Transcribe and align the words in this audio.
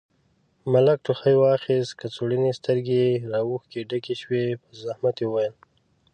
ملک 0.71 0.97
ټوخي 1.05 1.33
واخيست، 1.37 1.91
کڅوړنې 1.99 2.51
سترګې 2.59 2.95
يې 3.09 3.13
له 3.31 3.37
اوښکو 3.47 3.81
ډکې 3.89 4.15
شوې، 4.21 4.45
په 4.61 4.69
زحمت 4.83 5.15
يې 5.21 5.25
وويل: 5.27 5.55